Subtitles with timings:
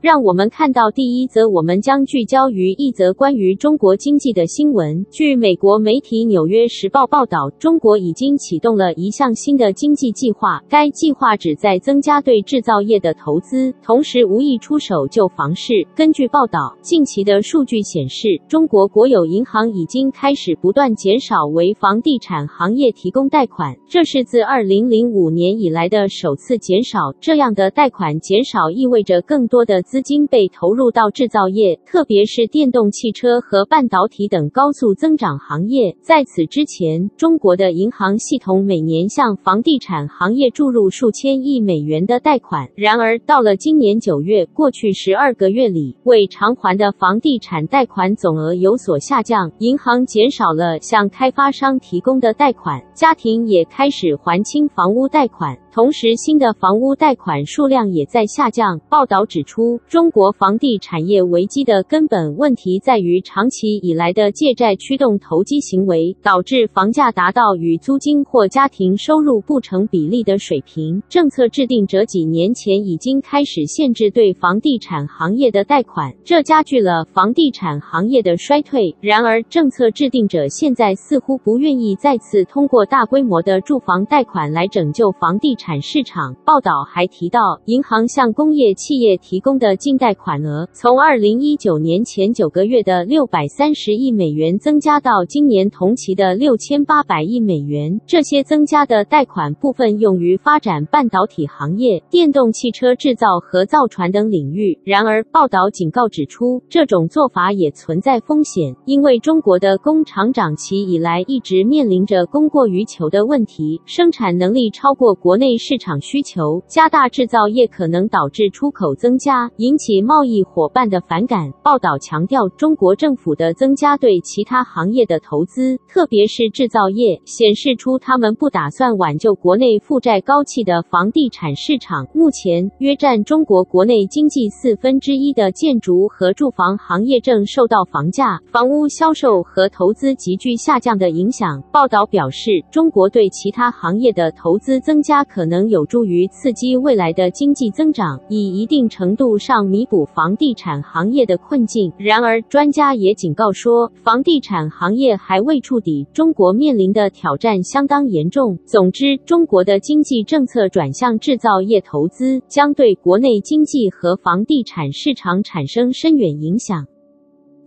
[0.00, 5.04] 让我们看到第一则，我们将聚焦于一则关于中国经济的新闻。
[5.10, 15.84] 据美国媒体《纽约时报》报道，中国已经启动了一项新的经济计划，该计划旨在增加对制造业的投资，同时无意出手救房市。
[15.96, 27.12] 根据报道，近期的数据显示，中国国有银行已经开始不断减少为房地产行业提供贷款，这是自2005年以来的首次减少。
[27.20, 35.96] 这样的贷款减少意味着更多的资金被投入到制造业，特别是电动汽车和半导体等高速增长行业。
[36.02, 42.68] 在此之前，中国的银行系统每年向房地产行业注入数千亿美元的贷款。
[42.74, 55.58] 然而，到了今年九月，过去十二个月里，未偿还的房地产贷款总额有所下降，银行减少了向开发商提供的贷款，家庭也开始还清房屋贷款。
[55.78, 58.80] 同时，新的房屋贷款数量也在下降。
[58.88, 71.00] 报道指出，中国房地产业危机的根本问题在于长期以来的借债驱动投机行为，导致房价达到与租金或家庭收入不成比例的水平。
[71.08, 78.96] 政策制定者几年前已经开始限制对房地产行业的贷款，这加剧了房地产行业的衰退。
[79.00, 85.67] 然而，政策制定者现在似乎不愿意再次通过大规模的住房贷款来拯救房地产。
[85.68, 98.00] 产市场报道还提到，银行向工业企业提供的净贷款额从二零一九年前九个月的六百三十亿美元增加到今年同期的六千八百亿美元。
[98.06, 104.80] 这些增加的贷款部分用于发展半导体行业、电动汽车制造和造船等领域。
[104.84, 115.47] 然而，报道警告指出，这种做法也存在风险，因为中国的工厂长期以来一直面临着供过于求的问题，生产能力超过国内。
[115.56, 121.52] 市场需求加大，制造业可能导致出口增加，引起贸易伙伴的反感。
[121.62, 132.06] 报道强调，中国政府的增加对其他行业的投资，特别是制造业，显示出他们不打算挽救国内负债高企的房地产市场。
[132.12, 141.62] 目前，约占中国国内经济四分之一的建筑和住房行业正受到房价、房屋销售和投资急剧下降的影响。
[141.70, 145.48] 报道表示，中国对其他行业的投资增加可可。
[145.48, 151.90] 能有助于刺激未来的经济增长，以一定程度上弥补房地产行业的困境。
[151.96, 158.58] 然而，专家也警告说，房地产行业还未触底，中国面临的挑战相当严重。
[158.66, 166.86] 总之，中国的经济政策转向制造业投资，将对国内经济和房地产市场产生深远影响。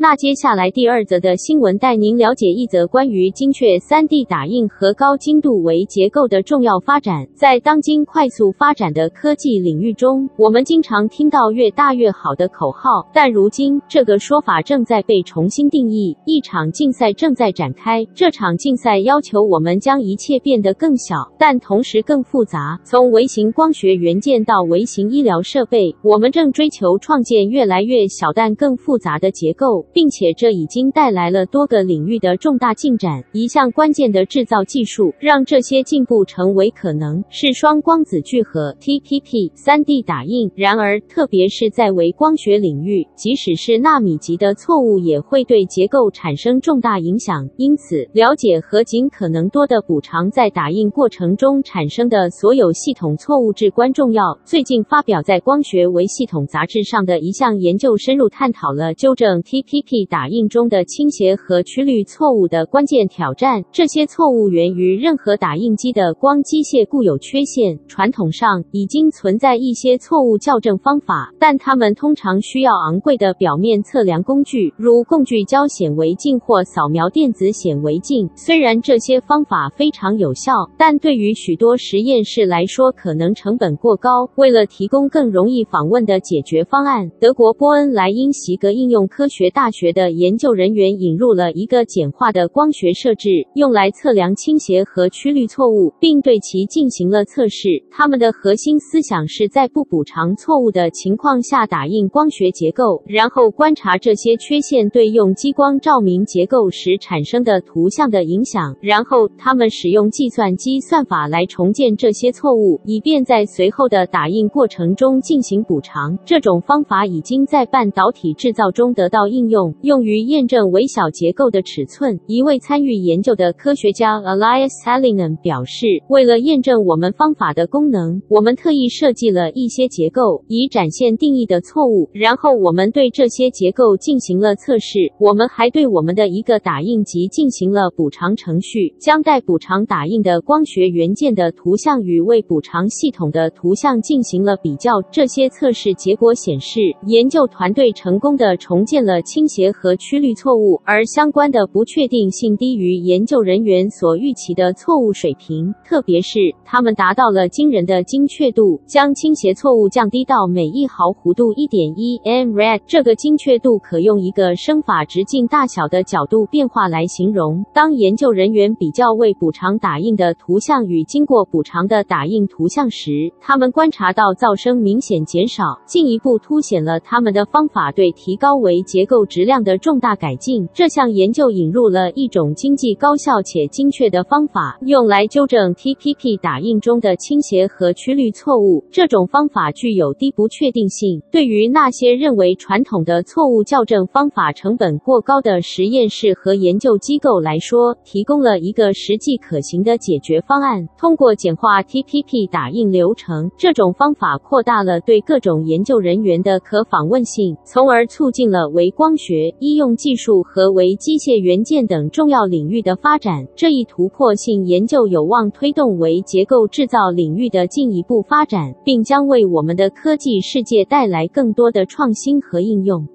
[0.01, 7.27] 那接下来第二则的新闻带您了解一则关于精确 3D 打印和高精度微结构的重要发展。
[7.35, 16.17] 在当今快速发展的科技领域中，我们经常听到“越大越好”的口号，但如今这个说法正在被重新定义。
[16.25, 22.75] 一场竞赛正在展开，这场竞赛要求我们将一切变得更小，但同时更复杂。
[22.83, 29.85] 从微型光学元件到微型医疗设备，我们正追求创建越来越小但更复杂的结构。
[29.93, 33.23] 并且这已经带来了多个领域的重大进展。
[33.33, 40.49] 一项关键的制造技术让这些进步成为可能，是双光子聚合 （TPP） 3D 打印。
[40.55, 47.49] 然而，特别是在微光学领域，即使是纳米级的错误也会对结构产生重大影响。
[47.57, 54.39] 因此，了解和尽可能多的补偿在打印过程中产生的所有系统错误至关重要。
[54.45, 59.80] 最近发表在《光学微系统》杂志上的一项研究深入探讨了纠正 TPP。
[59.81, 67.79] P 打印中的倾斜和曲率错误的关键挑战，这些错误源于任何打印机的光机械固有缺陷。
[67.87, 78.29] 传统上已经存在一些错误校正方法，但它们通常需要昂贵的表面测量工具，如共聚焦显微镜或扫描电子显微镜。
[78.35, 84.29] 虽然这些方法非常有效，但对于许多实验室来说可能成本过高。
[84.35, 97.69] 为了提供更容易访问的解决方案，德国波恩莱因席格应用科学大学的研究人员引入了一个简化的光学设置，用来测量倾斜和曲率错误，并对其进行了测试。
[97.89, 116.17] 他们的核心思想是在不补偿错误的情况下打印光学结构，然后观察这些缺陷对用激光照明结构时产生的图像的影响，然后他们使用计算机算法来重建这些错误，以便在随后的打印过程中进行补偿。
[116.25, 122.19] 这种方法已经在半导体制造中得到应用，用于验证微小结构的尺寸。
[122.27, 132.09] 一位参与研究的科学家 Elias Saarinen 表示：“为了验证我们方法的功能，我们特意设计了一些结构，以展现定义的错误。
[132.13, 134.99] 然后我们对这些结构进行了测试。
[135.19, 145.01] 我们还对我们的一个打印机进行了补偿程序，将待补偿打印的光学元件的图像与未补偿系统的图像进行了比较。
[145.11, 162.79] 这些测试结果显示，研究团队成功地重建了清斜和曲率错误，而相关的不确定性低于研究人员所预期的错误水平，特别是他们达到了惊人的精确度，将倾斜错误降低到每一毫弧度一点一 mRad。
[162.87, 167.65] 这个精确度可用一个声法直径大小的角度变化来形容。
[167.73, 180.69] 当研究人员比较未补偿打印的图像与经过补偿的打印图像时，他们观察到噪声明显减少，进一步凸显了他们的方法对提高微结构值质量的重大改进。
[180.71, 188.85] 这项研究引入了一种经济高效且精确的方法，用来纠正 TPP 打印中的倾斜和曲率错误。
[188.91, 200.87] 这种方法具有低不确定性，对于那些认为传统的错误校正方法成本过高的实验室和研究机构来说，提供了一个实际可行的解决方案。
[200.99, 213.45] 通过简化 TPP 打印流程，这种方法扩大了对各种研究人员的可访问性，从而促进了微光学、医用技术和为机械元件等重要领域的发展。
[213.55, 223.07] 这一突破性研究有望推动为结构制造领域的进一步发展，并将为我们的科技世界带来更多的创新和应用。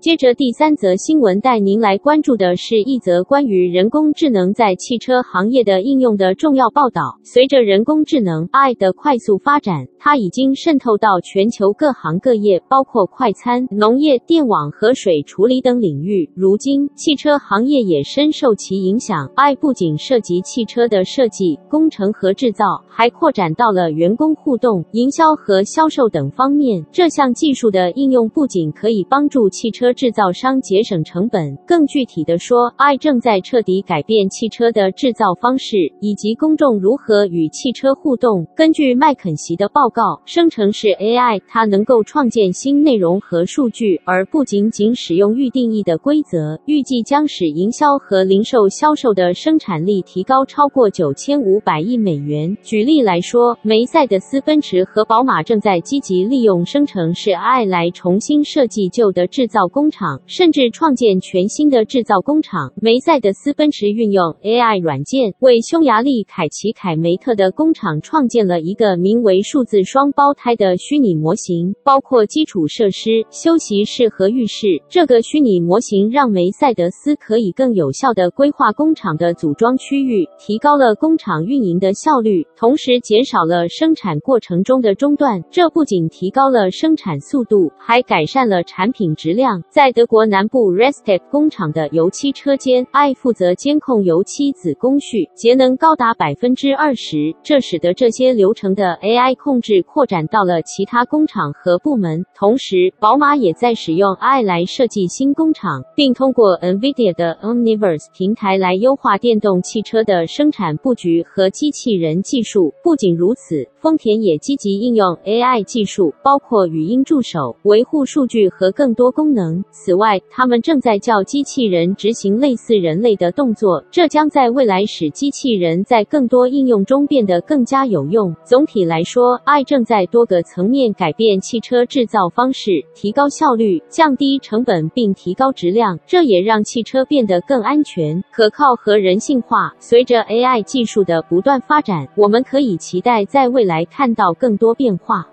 [0.00, 7.18] 接着第三则新闻带您来关注的是一则关于人工智能在汽车行业的应用的重要报道。
[7.24, 16.30] 随着人工智能 i 的快速发展，它已经渗透到全球各行各业，包括快餐、农业、电网和水处理等领域。
[16.32, 19.28] 如今，汽车行业也深受其影响。
[19.34, 26.86] i 不仅涉及汽车的设计、工程和制造，还扩展到了员工互动、营销和销售等方面。
[26.92, 38.46] 这项技术的应用不仅可以帮助汽车制造商节省成本，更具体的说，i 正在彻底改变汽车的制造方式，以及公众如何与汽车互动。
[38.56, 46.58] 根据麦肯锡的报告，生成式 AI 它能够创建新内容和数据，而不仅仅使用预定义的规则。
[46.66, 52.56] 预计将使营销和零售销售的生产力提高超过九千五百亿美元。
[52.62, 62.72] 举例来说，梅赛德斯奔驰和宝马正在积极利用生成式 AI 来重新设计旧的制造工厂，甚至创建全新的制造工厂。
[62.82, 74.82] 梅赛德斯奔驰运用 AI 软件，为匈牙利凯奇凯梅特的工厂创建了一个名为“数字双胞胎”的虚拟模型，包括基础设施、休息室和浴室。
[74.88, 85.44] 这个虚拟模型让梅赛德斯可以更有效地规划工厂的组装区域，提高了工厂运营的效率，同时减少了生产过程中的中断。
[85.52, 89.62] 这不仅提高了生产速度，还改善了产品质量。
[89.70, 97.36] 在德国南部 Restec 工厂的油漆车间，I 负责监控油漆子工序，节能高达百分之二十。
[97.42, 102.24] 这使得这些流程的 AI 控制扩展到了其他工厂和部门。
[102.34, 112.72] 同时，宝马也在使用 I 来设计新工厂，并通过 NVIDIA 的 Omniverse 平台来优化电动汽车的生产布局和机器人技术。
[112.82, 119.57] 不仅如此，丰田也积极应用 AI 技术，包括语音助手、维护数据和更多功能。
[119.70, 128.34] 此外，他们正在教机器人执行类似人类的动作，这将在未来使机器人在更多应用中变得更加有用。
[128.44, 135.98] 总体来说，AI 正在多个层面改变汽车制造方式，提高效率、降低成本并提高质量。
[136.06, 139.74] 这也让汽车变得更安全、可靠和人性化。
[139.78, 145.26] 随着 AI 技术的不断发展，我们可以期待在未来看到更多变化。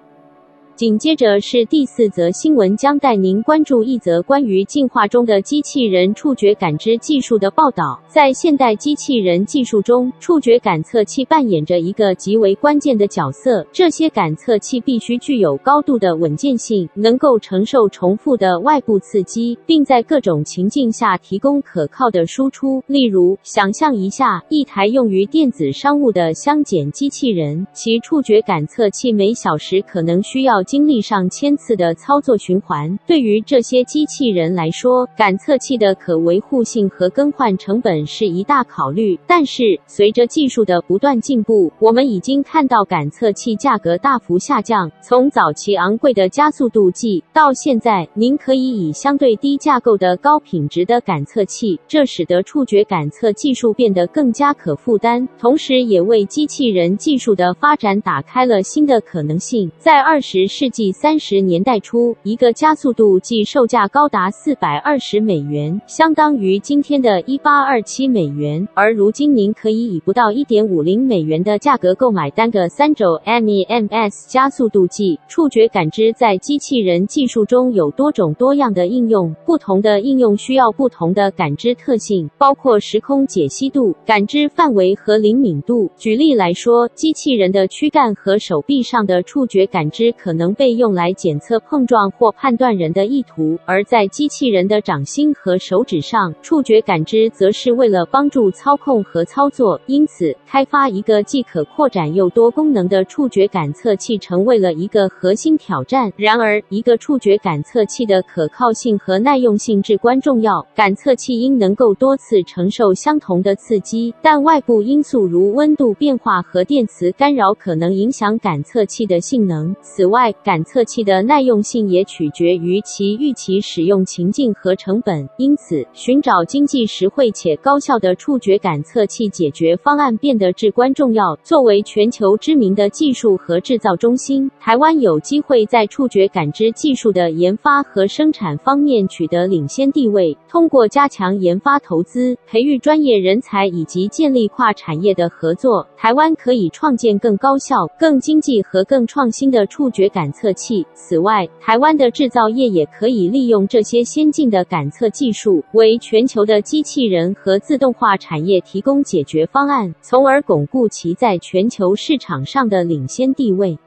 [0.75, 7.97] 紧接着是第四则新闻，将带您关注一则关于进化中的机器人触觉感知技术的报道。
[8.09, 13.65] 在现代机器人技术中，触觉感测器扮演着一个极为关键的角色。
[13.71, 22.83] 这些感测器必须具有高度的稳健性，能够承受重复的外部刺激，并在各种情境下提供可靠的输出。
[22.85, 39.17] 例如，想象一下一台用于电子商务的相减机器人，其触觉感测器每小时可能需要经历上千次的操作循环，对于这些机器人来说，感测器的可维护性和更换成本是一大考虑。
[39.25, 44.91] 但是，随着技术的不断进步，我们已经看到感测器价格大幅下降。
[45.01, 59.71] 从早期昂贵的加速度计，到现在您可以以相对低价购得高品质的感测器，这使得触觉感测技术变得更加可负担，同时也为机器人技术的发展打开了新的可能性。
[59.77, 68.65] 在二十世纪三十年代初，一个加速度计售价高达四百二十美元，相当于今天的一八二七美元。
[68.73, 75.19] 而如今，您可以以不到一点五零美元的价格购买单个三轴 MEMS 加速度计。
[75.27, 85.91] 触觉感知在机器人技术中有多种多样的应用，不同的应用需要不同的感知特性，包括时空解析度、感知范围和灵敏度。
[85.97, 99.81] 举例来说，机器人的躯干和手臂上的触觉感知可能能被用来检测碰撞或判断人的意图，而在机器人的掌心和手指上，触觉感知则是为了帮助操控和操作。
[99.87, 106.13] 因此，开发一个既可扩展又多功能的触觉感测器成为了一个核心挑战。
[106.15, 110.63] 然而，一个触觉感测器的可靠性和耐用性至关重要。
[110.75, 119.75] 感测器应能够多次承受相同的刺激，但外部因素如温度变化和电磁干扰可能影响感测器的性能。
[119.81, 125.27] 此外，感测器的耐用性也取决于其预期使用情境和成本。
[125.37, 131.35] 因此，寻找经济实惠且高效的触觉感测器解决方案变得至关重要。
[131.43, 140.37] 作为全球知名的技术和制造中心，台湾有机会在触觉感知技术的研发和生产方面取得领先地位。
[140.47, 150.83] 通过加强研发投资、培育专业人才以及建立跨产业的合作，台湾可以创建更高效、更经济和更创新的触觉感感测器。
[150.95, 163.77] 此外，台湾的制造业也可以利用这些先进的感测技术，为全球的机器人和自动化产业提供解决方案，从而巩固其在全球市场上的领先地位。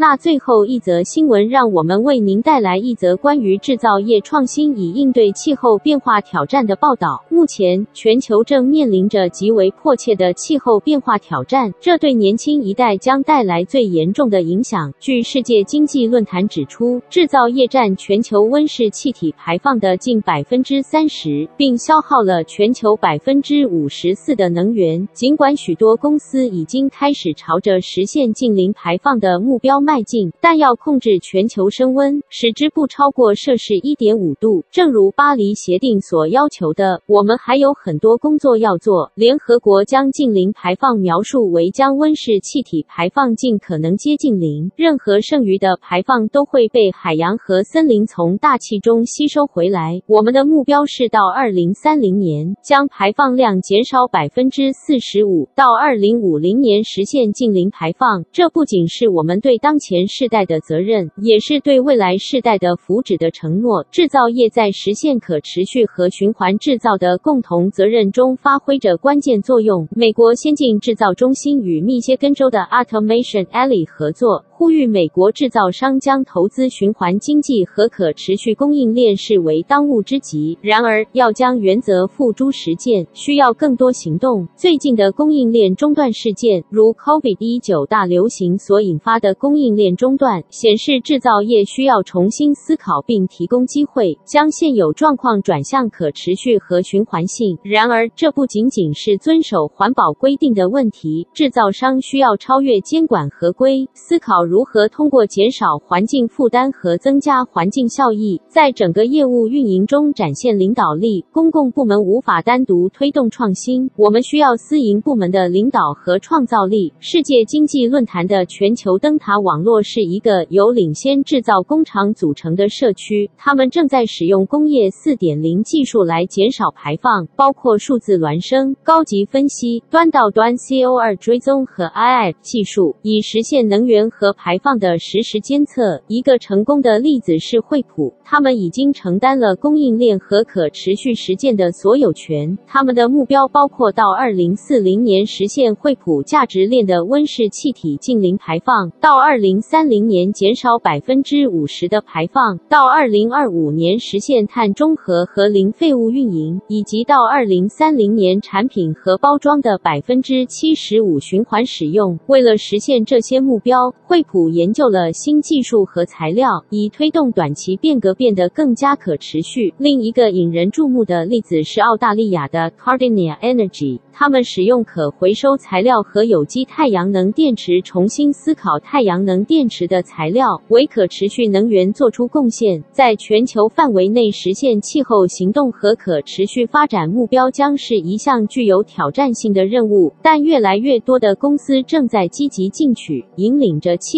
[0.00, 7.24] 那最后一则新闻，让我们为您带来一则关于制造业创新以应对气候变化挑战的报道。
[7.28, 14.94] 目前，全球正面临着极为迫切的气候变化挑战，这对年轻一代将带来最严重的影响。
[15.00, 25.08] 据世界经济论坛指出，制造业占全球温室气体排放的近百分之三十，并消耗了全球百分之五十四的能源。
[25.12, 39.10] 尽管许多公司已经开始朝着实现净零排放的目标迈进，但要控制全球升温，使之不超过摄氏一点五度，正如巴黎协定所要求的，我们还有很多工作要做。
[39.14, 50.02] 联合国将近零排放描述为将温室气体排放尽可能接近零，任何剩余的排放都会被海洋和森林从大气中吸收回来。
[50.06, 58.26] 我们的目标是到二零三零年将排放量减少百分之四十五，到二零五零年实现近零排放。
[58.30, 63.84] 这不仅是我们对当前世代的责任，也是对未来世代的福祉的承诺。
[63.90, 69.88] 制造业在实现可持续和循环制造的共同责任中发挥着关键作用。
[69.90, 74.44] 美国先进制造中心与密歇根州的 Automation Alley 合作。
[74.58, 80.58] 呼吁美国制造商将投资循环经济和可持续供应链视为当务之急。
[80.60, 84.48] 然而，要将原则付诸实践，需要更多行动。
[84.56, 97.56] 最近的供应链中断事件，如 COVID-19 大流行所引发的供应链中断，显示制造业需要重新思考并提供机会，将现有状况转向可持续和循环性。
[97.62, 104.47] 然而，这不仅仅是遵守环保规定的问题，制造商需要超越监管合规，思考。
[104.48, 111.24] 如何通过减少环境负担和增加环境效益，在整个业务运营中展现领导力？
[111.30, 116.92] 公共部门无法单独推动创新，我们需要私营部门的领导和创造力。
[116.98, 136.00] 世界经济论坛的全球灯塔网络是一个由领先制造工厂组成的社区，他们正在使用工业四点零技术来减少排放，包括数字孪生、高级分析、端到端 CO2 追踪和 i i 技术，以实现能源和排放的实时监测。
[136.06, 142.56] 一个成功的例子是惠普，他们已经承担了供应链和可持续实践的所有权。
[142.66, 162.18] 他们的目标包括到二零四零年实现惠普价值链的温室气体净零排放，到二零三零年减少百分之五十的排放，到二零二五年实现碳中和和零废物运营，以及到二零三零年产品和包装的百分之七十五循环使用。
[162.28, 169.72] 为了实现这些目标，惠普研究了新技术和材料，以推动短期变革变得更加可持续。
[169.78, 182.84] 另一个引人注目的例子是澳大利亚的 Cardinia Energy，他们使用可回收材料和有机太阳能电池，重新思考太阳能电池的材料，为可持续能源做出贡献。
[182.92, 194.17] 在全球范围内实现气候行动和可持续发展目标将是一项具有挑战性的任务，但越来越多的公司正在积极进取，引领着气